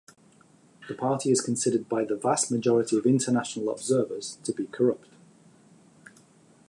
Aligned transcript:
The 0.87 0.95
party 0.95 1.29
is 1.29 1.41
considered 1.41 1.87
by 1.87 2.05
the 2.05 2.15
vast 2.15 2.49
majority 2.49 2.97
of 2.97 3.05
international 3.05 3.69
observers 3.69 4.39
to 4.43 4.51
be 4.51 4.65
corrupt. 4.65 5.09